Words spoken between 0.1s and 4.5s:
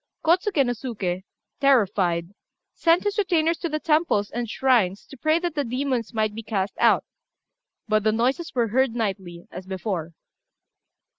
Kôtsuké no Suké, terrified, sent his retainers to the temples and